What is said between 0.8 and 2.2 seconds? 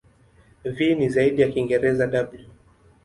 ni zaidi ya Kiingereza